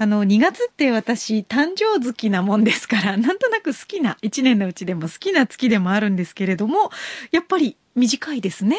[0.00, 6.90] あの、2月って私、誕生月なもんですから、 なんとなく好きな、1年のうちでも好きな月でもあるんですけれども、
[7.32, 8.76] やっぱり短いですね。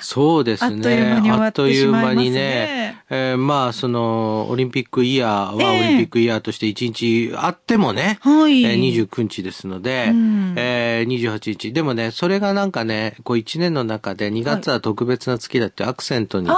[0.00, 1.10] そうですあっというね。
[1.14, 2.98] 間に終わっあっとてしいう間まいますねにね。
[3.10, 11.72] えーまあ、その、オリンピックイヤーはオええリンピックイヤーとして1日あってもね、はいえー29日ですので、うんえー28日。
[11.72, 16.48] でもね、それがなんかね、こう1年の中で2月は特別な月だってアクセントに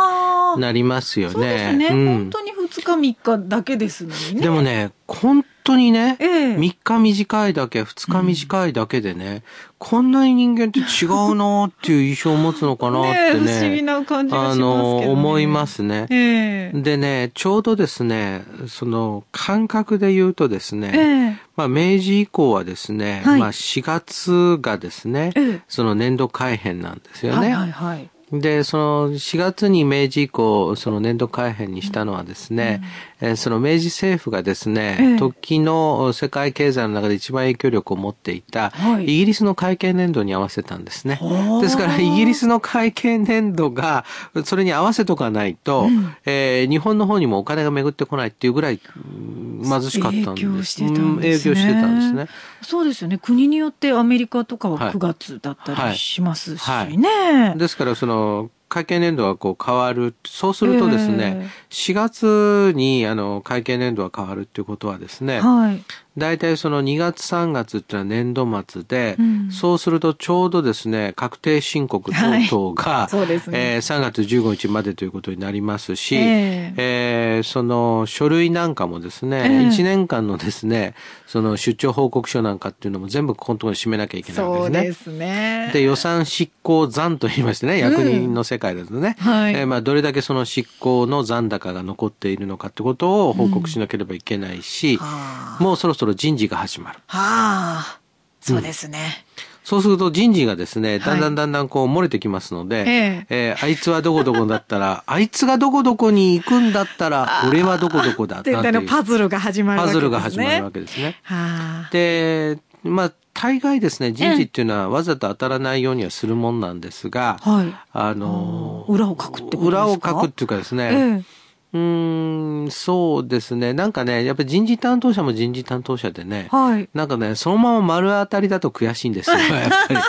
[0.56, 1.34] なりますよね。
[1.34, 4.40] そうですね、うん本当に2日3日だけですのにね。
[4.40, 9.42] でもね、本当にね、ええ3日短いだけ、2日短いだけでね、
[9.78, 13.40] こんなに人間って違うなっていう印象を持つのかなってね。
[13.40, 16.06] ねえ不思議な感じがしますけどねあの、思いますね。
[16.10, 21.00] ええでね、ちょうどですね、その感覚で言うとですね、え
[21.34, 27.38] えまあ明治以降はですね、はいまあ4月がですね、ええその年度改編なんですよね。
[27.38, 28.10] はいはいはい。
[28.32, 32.80] で、その4月に明治以降、その年度改編にしたのはですね、
[33.20, 41.20] えーその明治政府がですね、ええ時の世界経済の中で一番影響力を持っていた、はいイギリスの会計年度に合わせたんですね。
[41.60, 44.04] ですから、イギリスの会計年度が、
[44.44, 50.46] それに合わせとかないと、うんえー日本の方にもお金が巡ってこないっていうぐらいうん貧しかったんです。
[50.46, 51.00] 影響してたんですね。
[51.00, 52.26] うん影響してたんですね。
[52.62, 53.18] そうですよね。
[53.18, 57.54] 国によってアメリカとかははい9月だったりしますしはいね。
[57.56, 60.14] ですから、その、会計年度がこう変わる。
[60.24, 65.82] そうするとですね、え4月にあの会計年度が変わるっていうことはですね、はい。
[66.16, 80.94] 大体その2月3月っていうのは年度末で、うんそうするとちょうどですね、確定申告等々が、そうですねえー3月15日までということになりますし、ええーその書類なんかもですね、ええ1年間のですね、
[81.26, 84.78] その出張報告書なんかっていうのも全部ここのところに締めなきゃいけないわけですね。
[84.78, 85.70] そうですね。
[85.72, 96.98] で、予算執行残と言いましてね、役人の世界だとね、はいえーまあ、どれだけその執行の残高が残っているのかってことを報告しなければいけないし、はあもうそろそろ人事が始まる。
[97.06, 98.00] はあ、
[98.40, 99.24] そうですね。
[99.64, 110.00] そうすると人事がですね、はいだんだんだんだんこう漏れてきますので、ええーあいつはどこどこだったら、 あいつがどこどこに行くんだったら、俺はどこどこだ、なんていうパズルが始まるわけですね。
[110.00, 111.16] パズルが始まるわけですね。
[111.22, 111.88] はあ。
[111.92, 117.74] で、まあ、大概ですね、人事っていうのはわざと当たらないようにはするもんなんですが、はい。
[117.92, 121.40] あの裏を書くって裏を書くっていうかですね、ええ
[121.72, 123.72] うーん、そうですね。
[123.72, 126.88] なんかね、やっぱり人事担当者も人事担当者でね、はい。
[126.92, 130.00] なんかね、そのまま丸当たりだと悔しいんですよ、 やっぱり。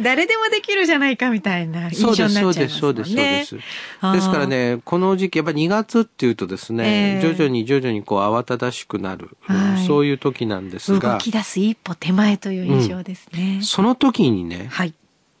[0.00, 3.38] 誰でもできるじゃないかみたいな印象になっちゃいますそうです、そもうんです、そうね。
[3.38, 3.54] です。
[3.54, 13.60] ですからね、この時期、やっぱり2月っていうとですね、ええ徐々に徐々にこう慌ただしくなる、はいそういう時なんです動が、き出す一歩手前という印象ですね。
[13.62, 14.94] その時にね、はい。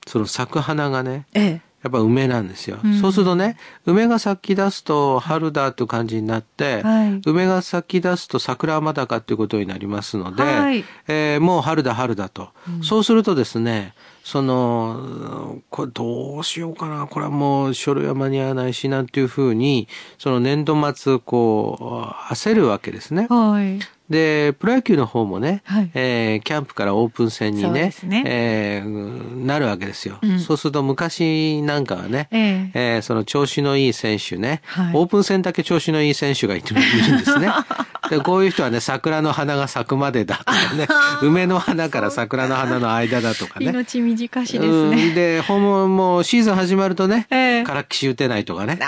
[0.06, 1.60] その咲く花がね、ええ。
[1.82, 2.78] やっぱ梅なんですよ。
[2.82, 12.48] うんそうするとね、梅が咲き出すと春だという感じになって、はい梅が咲き出すと桜はまだかということになりますので、はいえーもう春だ春だと、
[12.82, 13.94] そうするとですね、
[14.26, 19.86] その、これどうしようかな、これはもう書類は間に合わないし、なんていうふうに、
[20.18, 23.28] その年度末、こう、焦るわけですね。
[23.30, 23.78] はい。
[24.10, 25.90] で、プロ野球の方もね、はい。
[25.94, 28.24] えーキャンプからオープン戦にね、すね。
[28.26, 30.40] えーなるわけですよ、うん。
[30.40, 32.96] そうすると昔なんかはね、ええ。
[32.96, 34.92] えーその調子のいい選手ね、はい。
[34.94, 37.48] オープン戦だけ調子のいい選手がいるいるんですね。
[38.10, 40.86] でこういう人はね、桜の花が咲くまでだとかね、
[41.22, 43.66] 梅の花から桜の花の間だとかね。
[43.66, 45.10] 命短しですうんね。
[45.14, 48.78] で、ほんももうシーズン始まるとね、ええからっきし打てないとかね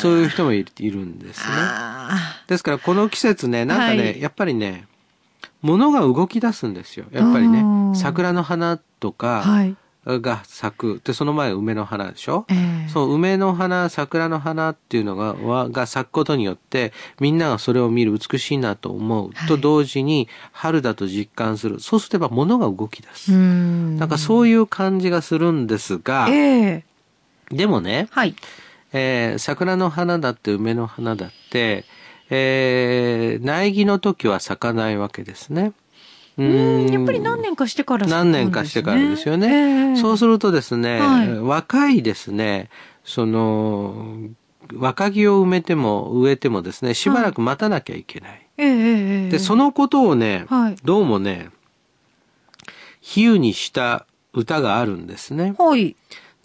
[0.00, 1.46] そういう人もいるいるんですね。
[1.50, 4.86] あですからこの季節ね、なんかね、はいやっぱりね、
[5.62, 7.06] 物が動き出すんですよ。
[7.10, 9.12] やっぱりねう、ん桜の花とあ。
[9.12, 9.76] かはい。
[10.08, 11.00] が咲く。
[11.04, 12.54] で、その前梅の花でしょ、え
[12.86, 21.80] えそう、梅の花、桜の花っていうのが、はが咲くことによって、みんながそれを見る美しいなと思うと同時に、春だと実感する。
[21.80, 23.32] そうすれば物が動き出す。
[23.32, 26.34] んなんかそういう感じがするんですが、え
[26.66, 26.84] え
[27.50, 28.34] でもね、はい。
[28.92, 31.84] えー桜の花だって梅の花だって、
[32.30, 35.72] えー苗木の時は咲かないわけですね。
[36.38, 39.48] ううん、やっぱり何年かしてから何年かしてからですよね。
[39.48, 42.70] ええそうするとですね、はい若いですね、
[43.04, 44.16] その、
[44.72, 48.46] 若木を埋めても植えてもですね、しばらく待たなきゃいけない。
[48.56, 51.50] ええええええで、そのことをね、はいどうもね、
[53.00, 55.54] 比喩にした歌があるんですね。
[55.58, 55.96] はい。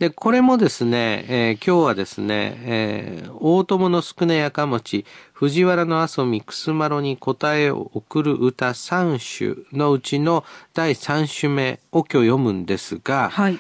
[0.03, 13.59] で、これもですね、えー今日はですね、えー大友の少ねやかもち、藤原の遊びくすまろに答えを送る歌3首のうちの第3首目を今日読むんですが、はい。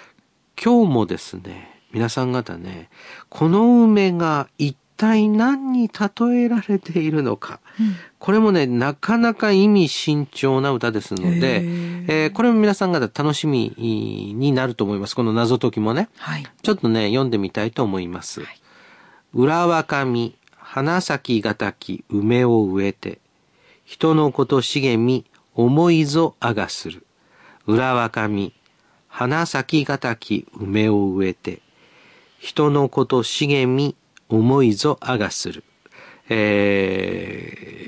[0.61, 2.89] 今日もですね、皆さん方ね、
[3.29, 7.59] この梅が一体何に例えられているのか、
[8.19, 11.61] これもね、なかなか意味慎重な歌ですので、
[12.07, 15.15] えーこれも皆さん方楽しみになると思います。
[15.15, 16.07] この謎解きもね。
[16.17, 16.45] はい。
[16.61, 18.41] ちょっとね、読んでみたいと思います。
[19.33, 23.19] 裏若み、花咲がたき梅を植えて、
[23.83, 27.05] 人のこと茂み、思いぞあがする。
[27.67, 28.53] 裏若み、
[29.09, 31.61] 花咲がたき梅を植えて、
[32.39, 33.95] 人のこと茂み、
[34.29, 35.63] 思いぞあがする。
[36.29, 37.83] えー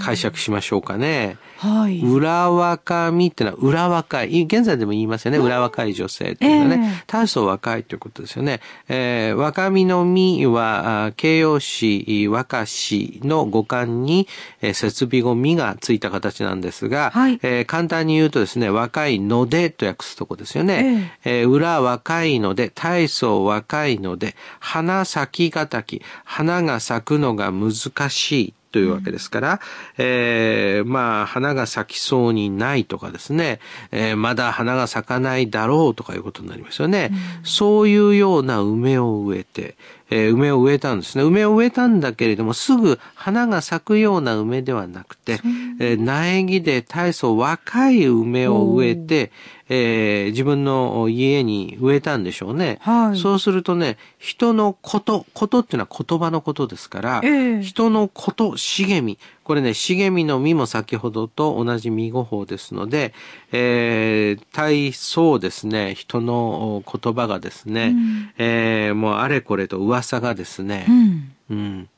[0.00, 1.36] 解釈しましょうかね。
[1.60, 2.00] はい。
[2.00, 4.44] 裏若みってのは裏若い。
[4.44, 5.36] 現在でも言いますよね。
[5.36, 6.86] 裏若い女性っていうのはね。
[6.86, 8.60] ええ大層若いということですよね。
[8.88, 14.26] えー若みのみは、あ形容詞、若しの語感に、
[14.62, 21.12] えー設備語みがついた形なんですが、はいえー簡単に言うとですね、若いのでと訳すとこですよね。
[21.24, 27.72] えー裏若いので、大層若いので、花咲きがたき、花が咲くのが難
[28.08, 28.54] しい。
[28.72, 29.60] というわけですから、
[29.98, 37.10] えーまあ、花が咲きそうにないとかですね、えーまだ花が咲かないだろうとかいうことになりますよね。
[37.42, 39.76] そういうような梅を植えて、
[40.10, 41.24] えー梅を植えたんですね。
[41.24, 45.40] 梅を植えたんだけれども、すぐ花が咲くような梅ではなくて、
[45.78, 49.30] えー苗木で大層若い梅を植えて、
[49.68, 52.78] えー自分の家に植えたんでしょうね。
[52.80, 59.18] はいそうするとね、人のこと、ことっていうのは言葉のことですから、ええ人のこと、茂み。
[59.50, 63.12] これね、茂みの実も先ほどと同じ実語法ですので、
[63.50, 67.92] えー、大層ですね、人のお言葉がですね、
[68.38, 71.32] えーもうあれこれと噂がですね、うん。
[71.50, 71.88] うん。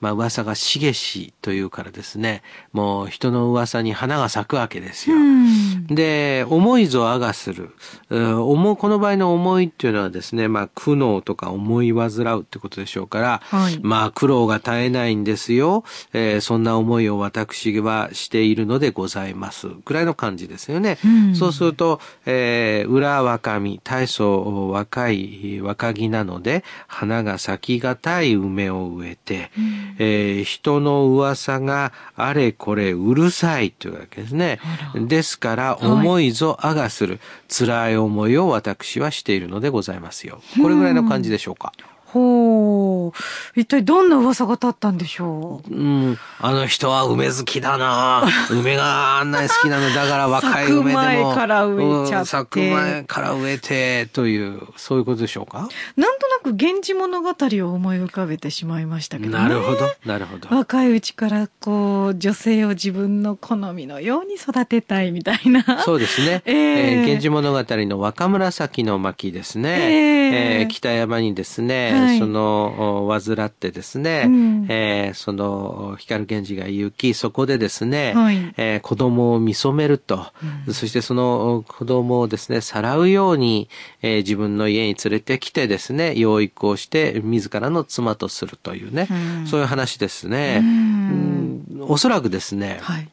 [0.00, 2.42] まあ噂がしげしというからですね、
[2.72, 5.14] もう人の噂に花が咲くわけですよ。
[5.14, 5.77] うん。
[5.88, 7.70] で、思いぞあがする。
[8.10, 12.08] うん思う、この場合の思いっていうのはですね、まあ苦悩とか思い煩
[12.38, 15.84] うってことでしょうから、はいまあ苦労が絶えないんですよ。
[16.12, 19.68] えーそんな思いを私はしているのでございます。
[19.84, 20.98] ぐらいの感じですよね。
[21.04, 29.50] うんそうすると、えー裏若み、大層若い若木なので、花が咲きがたい梅を植えて、
[29.98, 34.60] えー人の噂があれこれうるさいというわけですね。
[34.94, 40.40] ですから、思いぞあがする、辛い思いを私はしているのでございますよ。
[40.62, 41.72] これぐらいの感じでしょうか。
[42.12, 43.60] ほう。
[43.60, 45.74] 一体どんな噂が立ったんでしょう？
[45.74, 45.76] う
[46.12, 51.34] ん、あの人は梅好きだな梅があんなに好きなのだから若い梅でも。
[51.34, 55.68] 咲く前から植えちゃってうん咲く前から植えて、という、そういうことでしょうか？
[55.96, 57.32] なんとなく源氏物語を
[57.72, 59.38] 思い浮かべてしまいましたけどね。
[59.44, 60.54] なるほど、なるほど。
[60.54, 65.82] 若いうちからこう女性を自分の好みのように育てたいみたいな。
[65.82, 66.42] そうですね。
[66.46, 69.68] えええー源氏物語の若紫の巻ですね。
[69.70, 80.26] えええー北山にですね、はいその、お患ってですね、うんえーその、光源氏が行き、そこでですね、はいえー子供を見初めると、
[80.72, 83.68] そしてその子供をですね、さらうように、
[84.02, 90.60] えー自分の家に連れてきてですね、養育をして、自らの妻とするというね、うんそういう話ですね。
[90.62, 93.08] うんうんおそらくですね、はい。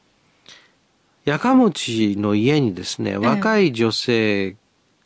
[1.25, 4.55] やかもちの家にですね、若い女性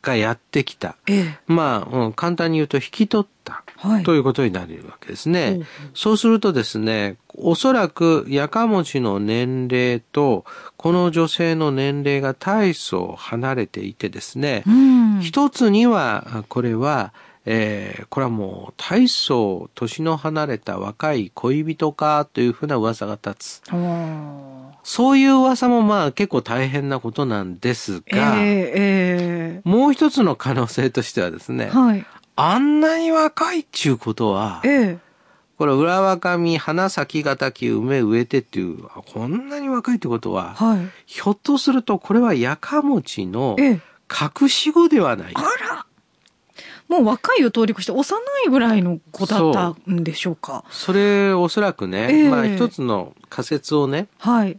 [0.01, 0.95] がやってきた。
[1.07, 1.37] ええ。
[1.47, 3.38] まあ、うん簡単に言うと引き取った。
[3.81, 5.47] はいということになるわけですね。
[5.47, 10.43] ほうほうそうするとですね、おそらくやかもちの年齢と、
[10.75, 15.19] この女性の年齢が大層離れていてですね、うん。
[15.21, 17.13] 一つには、これは、
[17.45, 23.71] えーこれはもう大層年の離れた若い恋人かというふうな噂が立つ。
[24.83, 32.05] そういう噂もまあ結構大変なことなんですえが、ええもう一つの可能性としてはですねえ、はい。
[32.41, 34.97] あんなに若いっちゅうことは、ええ。
[35.57, 40.89] これ裏若み花咲きがたき梅植えてっていう、あこんなに若いってことは、はい。
[41.05, 43.81] ひょっとするとこれはやかもちのええ。
[44.41, 45.41] 隠し子ではないあ。
[45.41, 45.85] ら
[46.87, 50.63] もう若いを通り越して幼いぐらいの子だったんでしょうか。
[50.71, 54.57] それおそらくね、ええまあ一つの仮説をね、はい。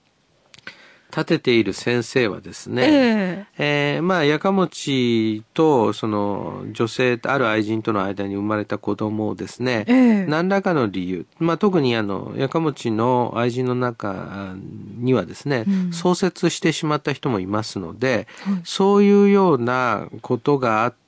[1.10, 3.98] 立てている先生はですね、ええ。
[4.00, 10.26] ーまあ、やかもちと、その、女性、ある愛人との間に生まれた子供をですね、ええ。
[10.26, 14.54] 何らかの理由、まあ、特にあの、やかもちの愛人の中
[14.98, 15.92] にはですね、うん。
[15.92, 18.60] 創設してしまった人もいますので、はい。
[18.64, 20.99] そういうようなことがあって、えー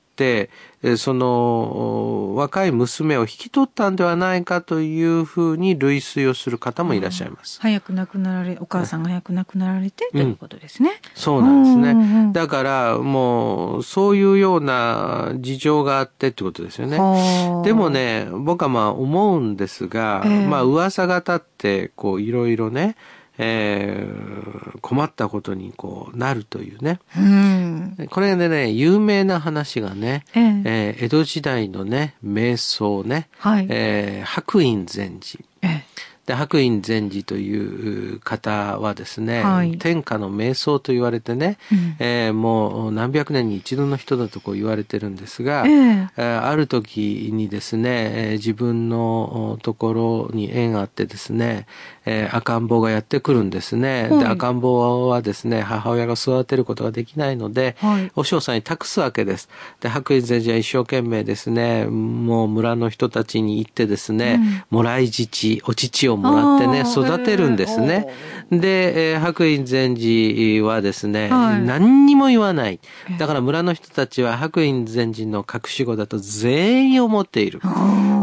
[0.97, 7.59] その、若い娘を引き取ったんではないかというふうに類推をする方もいらっしゃいます。
[7.61, 10.91] 早く亡くなられ、お母さんが早く亡くなられて、ということですね。
[11.15, 11.91] そうなんですね。
[11.91, 16.97] うんうんうんだから、もう、そういうような事情があってってことですよね。
[16.97, 22.95] はあでも、ね、僕はまあ思うんですが、ええまあ噂が立って、こういろいろね、
[23.37, 26.99] えー困ったことにこうなるというね。
[27.17, 27.95] うん。
[28.09, 33.67] これでね、有名な話がね、えええー江戸時代のね、瞑想ね、はい。
[33.69, 35.39] えー白隠禅師。
[35.61, 35.83] ええ
[36.25, 39.77] で白隠禅師という方はですね、はい。
[39.77, 41.95] 天下の瞑想と言われてね、うん。
[41.99, 46.07] えーもう何百年に一度の人だとこう言われてるんですが、ええ。
[46.17, 51.65] えーある時にですね、えー自分のおところに縁があってですね、
[52.05, 54.07] えー赤ん坊がやってくるんですね。
[54.09, 54.19] はい。
[54.19, 58.11] で、赤ん坊はですね、母親が育てることができないので、はい。
[58.15, 59.49] お嬢さんに託すわけです。
[59.81, 68.07] で、白隠禅師は一生懸命ですね、もう村の人たちに行ってですね、もらい乳、お乳をもらってね、育てるんですね。
[68.51, 72.79] で、えー白隠禅師はですね、はい何にも言わない。
[73.17, 77.61] だから村の人たちは白隠禅師の隠し子だと全員思っている。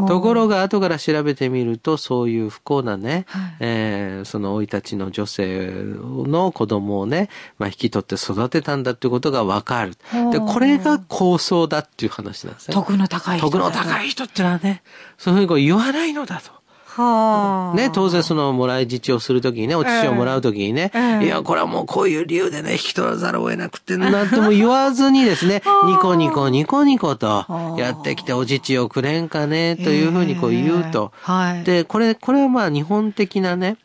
[0.08, 7.28] ところが後から調べてみるとそういう不幸なね、はいえーその生い立ちの女性の子供をね、
[7.58, 9.96] まあ、引き取って育てたんだっていうことがわかる。
[10.32, 12.74] で、これが構想だっていう話なんですね。
[12.74, 13.46] 徳の高い人。
[13.46, 14.06] 徳の高い。
[14.06, 14.82] い人ってのはね、
[15.18, 16.59] そういうふうに言わないのだと。
[16.90, 17.76] はあ。
[17.76, 31.12] ね、当然その、もらい乳をするときにね、お乳をもらうときにね、ええいや、これはもうこういう理由でね、引き取らざるを得なくて、なんとも言わずにですね、ニコニコニコニコとあ、やってきてお乳をくれんかね、というふうにこう言うと。
[31.14, 31.64] ええはい。
[31.64, 33.76] で、これ、これはまあ日本的なね、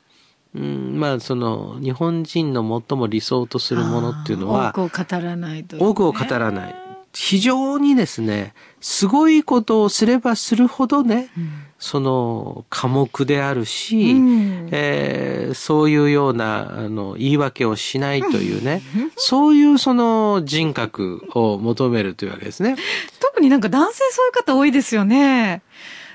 [0.56, 6.76] うん、まあその、日本人の最も理想とするものっていうのは、多くを語らないと、多くを語らない。
[7.14, 11.30] 非常にですね、すごいことをすればするほどね、
[11.78, 18.82] その、科目であるし、うんえーそういうような、あの、言い訳をしないというね、
[19.16, 22.76] そういうその人格を求めるというわけですね。
[23.20, 25.62] 特になんか男性そういう方多いですよね。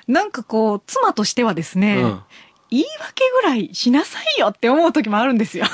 [0.09, 2.21] なんかこう、妻としてはですね、うん
[2.73, 5.64] 言い訳ぐらいしなさいよって思う時もあるんですよ。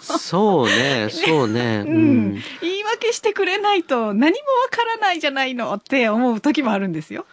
[0.00, 1.84] そうね、 そうね。
[1.86, 2.42] ううんん。
[2.62, 7.26] 言い訳してくれないと何もわからないじゃないのって思う時もあるんですよ。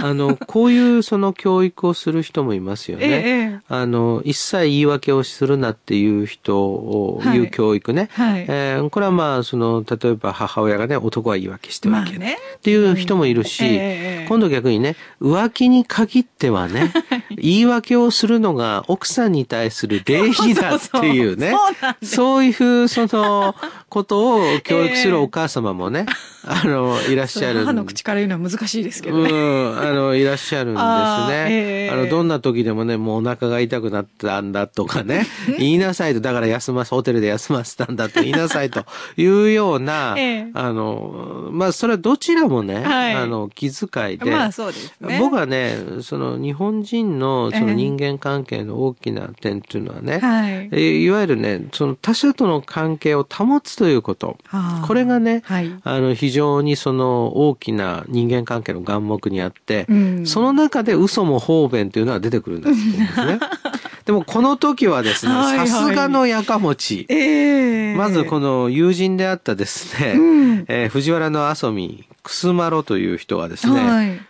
[0.00, 3.06] あの、こういうその教育をする人もいますよね。
[3.06, 3.60] ええええ。
[3.68, 7.38] あの、一切言い訳をするなっていう人を、はい。
[7.38, 8.08] いう教育ね。
[8.12, 8.46] はい。
[8.48, 12.38] えーこれはまあ、その、例えば母親がね、男は言い訳してはいけね。
[12.56, 16.92] っていう人もいるし、うんえ今度逆にね、浮気に限ってはね、
[17.30, 21.54] 言い訳をするのが奥さんに対する礼儀だっていうね
[22.02, 22.50] そうい
[22.82, 23.54] うその
[23.88, 26.04] ことを教育するお母様もね、
[26.44, 29.30] あの、いらっしゃるん母の口から言うのは難しいですけどうね。
[29.30, 31.52] ん、あの、いらっしゃるんですあーね。
[31.52, 35.26] ええあの、どんな時でもね、もうお腹が痛くなったんだとかね、
[35.58, 38.84] 言いなさいと、だから休ませ、ホテルで休ませたんだと言いなさいと
[39.16, 45.18] いうような、 ええあの、まあ、それはどちらもね、はいあの、気遣いで、まあそうですね。
[45.18, 50.52] 僕はね、その日本人のそええの人間関係の大きな点っていうのはね、はい。
[50.72, 54.36] えーいわゆるね、その他者との関係を保つということ。
[54.46, 55.72] はあこれがね、はい。
[55.84, 63.40] あの、非常にその大きな人間関係の眼目にあって、うんその中で嘘も方便というのは出てくるんだと思うんですね。
[64.04, 67.04] でもこの時はですね、さすがのやかもち。
[67.10, 74.20] ええまずこの友人であったですね、うんえー藤原の遊び、くすまろという人はですね、はい。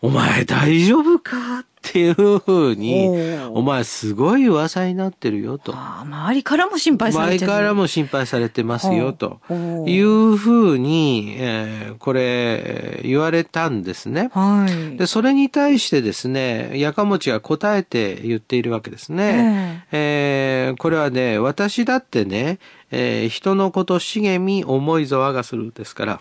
[0.00, 3.08] お前大丈夫かっていうふうに
[3.50, 5.74] お前すごい噂になってるよと。
[5.76, 7.50] 周りからも心配され前てる。
[7.50, 9.40] からも心配されてますよと
[9.86, 14.30] いうふうに、えーこれえー言われたんですね。
[14.32, 14.96] はい。
[14.96, 19.84] で、それに対してですね、やかもちが答えて言っているわけですね。
[19.90, 22.58] えーこれはね、私だってね、
[22.92, 26.20] えー人のこと茂み思いぞ我がするですから。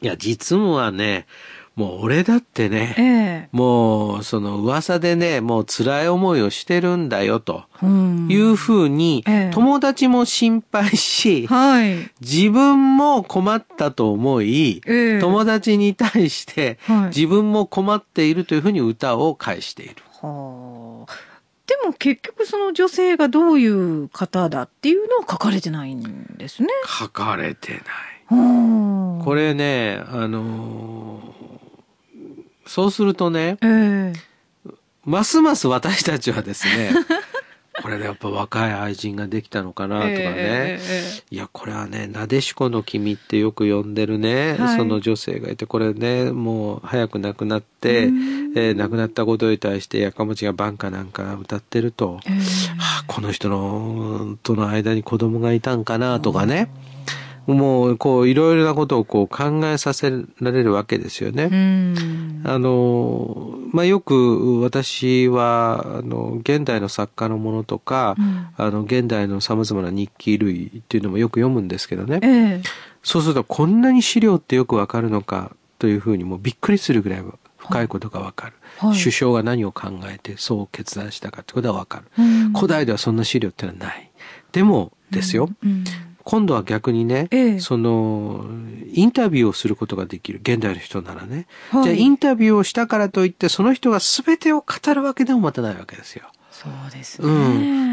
[0.00, 1.26] いや、実務はね、
[1.78, 12.10] もう俺だってね、ええもう、その噂でね、もう辛い思いをしてるんだよ、とうんいうふうにええ、友達も心配し、はい。
[12.20, 19.94] 自分も困ったと思い、ええ友達に対してはい自分も困っているというふうに歌を返している。
[20.20, 21.12] はあ。
[21.68, 26.70] でも結局その女性がどういう方だっていうのは書かれてないんですね。
[26.84, 27.82] 書かれてない。
[28.28, 31.67] ここれね、あのー
[32.68, 34.70] そうするとね、ええ。
[35.04, 36.92] ますます私たちはですね、
[37.82, 44.76] これでやっぱ若い愛人ができたのかなとかね、ええいや、これはね、なでしこの君ってよく呼んでるね、はい。
[44.76, 48.38] その女性がいて、これね、もう早く亡くなって、うん。
[48.54, 52.34] えー亡くなったことに対してやかもちが晩かなんか歌ってると、ええ。
[52.78, 56.68] はあこの人の、との間に子供がいたんかなとかね、
[57.54, 61.44] もう、こう、いろいろなことをこう考えさせられるわけですよね。
[61.44, 72.20] うんあの、まあ、よく私は、あの、現代の作家のものとか、うんあの、現代の様々な日記類っていうのもよく読むんですけどね。
[72.22, 72.62] ええ
[73.02, 77.22] そうすると、こんなに資料ってよくわかるのかというふうにもうびっくりするぐらい
[77.56, 78.52] 深いことがわかる。
[78.52, 78.58] はい
[78.96, 82.04] 首相が何を考えてそう決断したかってことがわかる。
[82.16, 84.10] うん古代ではそんな資料ってのはない。
[84.52, 85.82] でもですよ、うん
[86.28, 88.44] 今度は逆にね、ええその、
[88.92, 90.40] インタビューをすることができる。
[90.42, 91.46] 現代の人ならね。
[91.70, 96.30] はいじゃあインタビューをしたからといって、その人が全てを語るわけでもまたないわけですよ。
[96.50, 97.28] そうですね。
[97.28, 97.30] う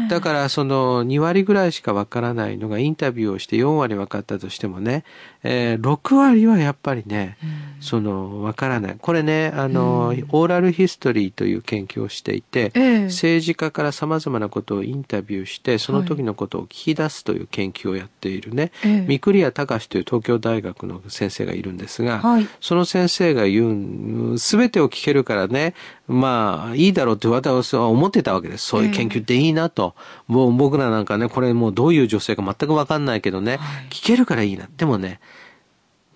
[0.04, 0.08] ん。
[0.08, 5.04] だから、その、2割ぐらいしかわからないのが、インタビューをして4割分かったとしてもね、
[5.42, 8.96] えー6割はやっぱりね、うんその、わからない。
[9.00, 25.74] これね、あの、うんオーラルヒストリーという研究をしていて、ええ政治家から様々なことをインタビューして、その時のことを聞き出すという研究をやっているね、ええ三栗谷隆という東京大学の先生がいるんですが、はいその先生が言う、すべてを聞けるからね、
[26.08, 28.66] まあ、いいだろうって私は思ってたわけです。
[28.66, 29.94] そういう研究っていいなと。
[30.28, 34.68] もう僕らなんかね、これもうどういう女性か全くわかんないけどね、はい聞けるからいいな。
[34.76, 35.20] でもね、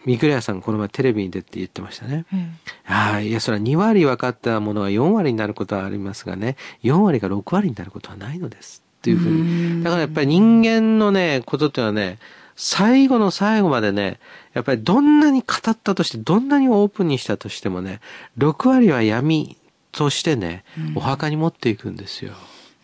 [0.07, 2.25] 三栗谷さんこの前テレビに出て言ってましたね。
[2.33, 2.49] え
[2.85, 3.29] はい。
[3.29, 8.83] いや、それは2割分かったものが4割になることはありますがね、4割が6割になることはないのです。
[8.99, 9.85] っていうふううんに。
[9.85, 12.19] だからやっぱり人間のね、ことっていうのはね、
[12.57, 14.21] 最後の最後までね、
[14.53, 18.01] やっぱりどんなに語ったとして、どんなにオープンにしたとしてもね、
[18.39, 19.57] 6割は闇
[19.93, 22.33] としてね、お墓に持っていくんですよ。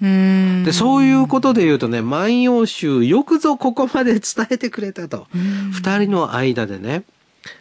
[0.00, 5.26] で、そういうことで言うとね、万葉集、よくぞここまで伝えてくれたと。
[5.34, 7.04] うん二人の間でね、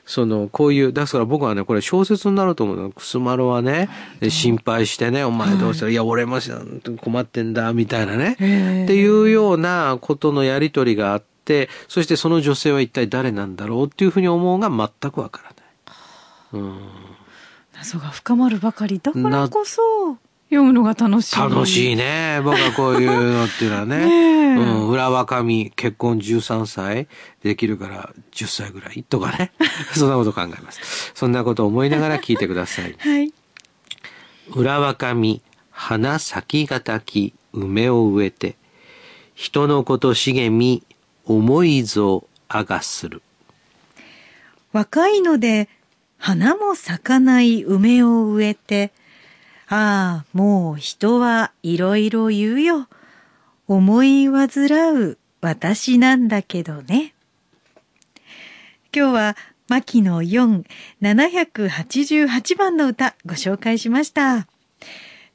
[0.06, 2.92] その、こういう、だから僕はね、これ小説になると思うの。
[2.92, 6.52] くすまろはね、で心配してね、お前どうしたら、いや、俺もし
[7.02, 8.36] 困ってんだ、みたいなね。
[8.40, 16.64] ええっていうようなことのやりとりがあって、そしてその女性は一体誰なんだろうっていうふうに思うが全くわからない。
[16.64, 16.80] うん。
[17.86, 20.18] 謎が深まるばかりだからこそ
[20.50, 21.36] 読むのが楽しい。
[21.38, 22.42] 楽しいね。
[22.44, 24.56] 僕はこういうのっていうのはね。
[24.58, 24.90] うん。
[24.90, 27.08] 裏若み、結婚13歳
[27.44, 29.52] できるから10歳ぐらいとかね。
[29.94, 31.12] そんなこと考えます。
[31.14, 32.96] そんなことを思いながら聞いてください。
[32.98, 33.32] はい。
[34.50, 38.56] 裏若み、花咲きがたき、梅を植えて、
[39.36, 40.84] 人のこと茂み、
[41.26, 43.22] 思いぞあがする。
[44.76, 45.70] 若いので
[46.26, 48.92] 花も咲かない梅を植えて、
[49.68, 52.88] ああ、もう人はいろいろ言うよ。
[53.68, 54.50] 思い煩
[54.96, 57.14] う私なんだけどね。
[58.92, 60.64] 今日は牧野4、
[61.04, 64.48] 788番の歌ご紹介しました。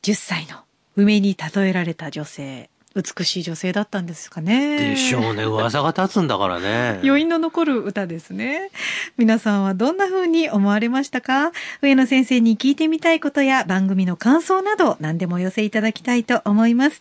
[0.02, 0.64] 10歳の
[0.96, 4.78] 梅に例えられた女性、美しい女性だったんですかね。
[4.78, 5.44] でしょうね。
[5.44, 6.98] 噂が立つんだからね。
[7.04, 8.72] 余韻の残る歌ですね。
[9.16, 11.52] 皆さんはどんな風に思われましたか？
[11.82, 17.00] 上野先生に聞いてみたいことや番組の感想など何でもお寄せいただきたいと思います。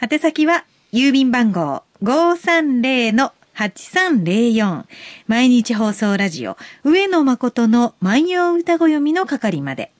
[0.00, 4.84] 宛先は郵便番号530-8304
[5.26, 9.92] 毎日放送ラジオ上野誠の万葉歌子読みの係まで。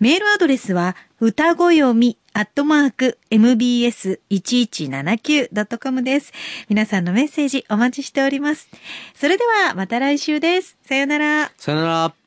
[0.00, 6.32] メールアドレスは、歌ご読み、アットマーク、mbs1179.com です。
[6.68, 8.68] 皆さんのメッセージお待ちしております。
[9.14, 10.76] それでは、また来週です。
[10.82, 11.50] さよなら。
[11.56, 12.20] さよなら。